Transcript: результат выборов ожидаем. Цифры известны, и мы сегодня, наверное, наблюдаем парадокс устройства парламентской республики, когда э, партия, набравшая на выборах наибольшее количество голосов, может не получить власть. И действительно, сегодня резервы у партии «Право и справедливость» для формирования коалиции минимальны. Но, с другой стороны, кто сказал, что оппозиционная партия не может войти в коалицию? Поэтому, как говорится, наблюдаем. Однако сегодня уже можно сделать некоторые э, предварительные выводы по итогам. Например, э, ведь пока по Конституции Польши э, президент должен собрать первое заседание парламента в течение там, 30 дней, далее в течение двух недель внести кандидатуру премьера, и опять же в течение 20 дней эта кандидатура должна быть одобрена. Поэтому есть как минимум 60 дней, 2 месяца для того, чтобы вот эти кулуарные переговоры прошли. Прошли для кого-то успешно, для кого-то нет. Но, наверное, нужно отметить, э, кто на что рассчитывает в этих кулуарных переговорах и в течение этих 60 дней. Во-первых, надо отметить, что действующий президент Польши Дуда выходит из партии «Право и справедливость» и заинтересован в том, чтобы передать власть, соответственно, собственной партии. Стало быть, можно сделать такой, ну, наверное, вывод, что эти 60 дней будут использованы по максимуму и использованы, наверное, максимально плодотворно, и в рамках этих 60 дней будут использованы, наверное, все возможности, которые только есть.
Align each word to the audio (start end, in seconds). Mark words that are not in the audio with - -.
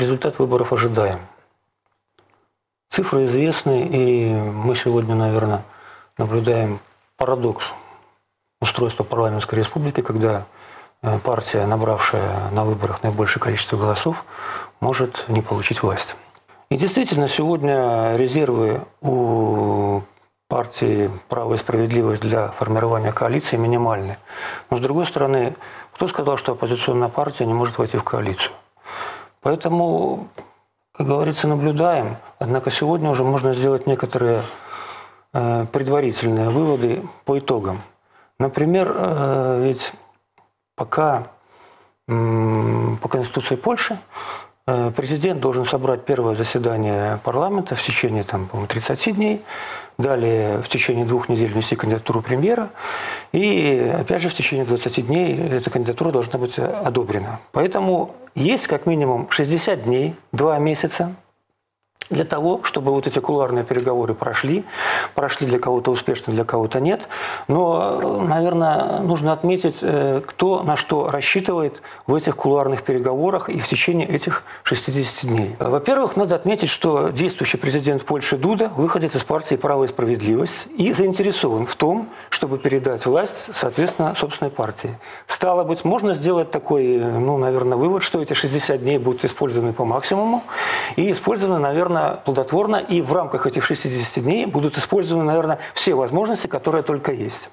результат 0.00 0.38
выборов 0.38 0.72
ожидаем. 0.72 1.20
Цифры 2.90 3.26
известны, 3.26 3.80
и 3.80 4.32
мы 4.32 4.74
сегодня, 4.74 5.14
наверное, 5.14 5.62
наблюдаем 6.16 6.80
парадокс 7.16 7.72
устройства 8.60 9.04
парламентской 9.04 9.56
республики, 9.56 10.00
когда 10.00 10.46
э, 11.02 11.18
партия, 11.18 11.66
набравшая 11.66 12.50
на 12.50 12.64
выборах 12.64 13.02
наибольшее 13.02 13.42
количество 13.42 13.76
голосов, 13.76 14.24
может 14.80 15.26
не 15.28 15.42
получить 15.42 15.82
власть. 15.82 16.16
И 16.70 16.76
действительно, 16.76 17.28
сегодня 17.28 18.14
резервы 18.16 18.84
у 19.00 20.02
партии 20.48 21.10
«Право 21.28 21.54
и 21.54 21.56
справедливость» 21.56 22.22
для 22.22 22.48
формирования 22.48 23.12
коалиции 23.12 23.56
минимальны. 23.56 24.16
Но, 24.70 24.78
с 24.78 24.80
другой 24.80 25.06
стороны, 25.06 25.56
кто 25.94 26.08
сказал, 26.08 26.36
что 26.36 26.52
оппозиционная 26.52 27.08
партия 27.08 27.44
не 27.46 27.54
может 27.54 27.78
войти 27.78 27.96
в 27.96 28.04
коалицию? 28.04 28.52
Поэтому, 29.48 30.28
как 30.92 31.06
говорится, 31.06 31.48
наблюдаем. 31.48 32.18
Однако 32.38 32.70
сегодня 32.70 33.08
уже 33.08 33.24
можно 33.24 33.54
сделать 33.54 33.86
некоторые 33.86 34.42
э, 35.32 35.64
предварительные 35.72 36.50
выводы 36.50 37.02
по 37.24 37.38
итогам. 37.38 37.80
Например, 38.38 38.94
э, 38.94 39.60
ведь 39.62 39.94
пока 40.76 41.28
по 42.06 43.08
Конституции 43.08 43.56
Польши 43.56 43.96
э, 44.66 44.90
президент 44.94 45.40
должен 45.40 45.64
собрать 45.64 46.04
первое 46.04 46.34
заседание 46.34 47.18
парламента 47.24 47.74
в 47.74 47.82
течение 47.82 48.24
там, 48.24 48.50
30 48.68 49.14
дней, 49.16 49.42
далее 49.96 50.60
в 50.60 50.68
течение 50.68 51.06
двух 51.06 51.30
недель 51.30 51.50
внести 51.50 51.74
кандидатуру 51.74 52.20
премьера, 52.20 52.68
и 53.32 53.94
опять 53.98 54.20
же 54.20 54.28
в 54.28 54.34
течение 54.34 54.66
20 54.66 55.06
дней 55.06 55.34
эта 55.36 55.70
кандидатура 55.70 56.12
должна 56.12 56.38
быть 56.38 56.58
одобрена. 56.58 57.40
Поэтому 57.52 58.14
есть 58.38 58.68
как 58.68 58.86
минимум 58.86 59.28
60 59.30 59.84
дней, 59.84 60.14
2 60.32 60.58
месяца 60.58 61.14
для 62.10 62.24
того, 62.24 62.60
чтобы 62.62 62.92
вот 62.92 63.06
эти 63.06 63.18
кулуарные 63.18 63.64
переговоры 63.64 64.14
прошли. 64.14 64.64
Прошли 65.14 65.46
для 65.46 65.58
кого-то 65.58 65.90
успешно, 65.90 66.32
для 66.32 66.44
кого-то 66.44 66.80
нет. 66.80 67.08
Но, 67.48 68.20
наверное, 68.26 69.00
нужно 69.00 69.32
отметить, 69.32 69.76
э, 69.82 70.20
кто 70.26 70.62
на 70.62 70.76
что 70.76 71.10
рассчитывает 71.10 71.82
в 72.06 72.14
этих 72.14 72.36
кулуарных 72.36 72.82
переговорах 72.82 73.48
и 73.48 73.58
в 73.58 73.66
течение 73.66 74.08
этих 74.08 74.44
60 74.62 75.30
дней. 75.30 75.56
Во-первых, 75.58 76.16
надо 76.16 76.34
отметить, 76.34 76.68
что 76.68 77.08
действующий 77.08 77.58
президент 77.58 78.04
Польши 78.04 78.36
Дуда 78.36 78.70
выходит 78.76 79.14
из 79.14 79.24
партии 79.24 79.56
«Право 79.56 79.84
и 79.84 79.86
справедливость» 79.86 80.68
и 80.76 80.92
заинтересован 80.92 81.66
в 81.66 81.74
том, 81.74 82.08
чтобы 82.30 82.58
передать 82.58 83.04
власть, 83.06 83.50
соответственно, 83.54 84.14
собственной 84.16 84.50
партии. 84.50 84.96
Стало 85.26 85.64
быть, 85.64 85.84
можно 85.84 86.14
сделать 86.14 86.50
такой, 86.50 86.98
ну, 86.98 87.36
наверное, 87.36 87.76
вывод, 87.76 88.02
что 88.02 88.22
эти 88.22 88.32
60 88.34 88.82
дней 88.82 88.98
будут 88.98 89.24
использованы 89.24 89.72
по 89.72 89.84
максимуму 89.84 90.42
и 90.96 91.10
использованы, 91.12 91.58
наверное, 91.58 91.97
максимально 91.98 92.20
плодотворно, 92.24 92.76
и 92.76 93.00
в 93.00 93.12
рамках 93.12 93.46
этих 93.46 93.64
60 93.64 94.24
дней 94.24 94.46
будут 94.46 94.78
использованы, 94.78 95.24
наверное, 95.24 95.58
все 95.74 95.94
возможности, 95.94 96.46
которые 96.46 96.82
только 96.82 97.12
есть. 97.12 97.50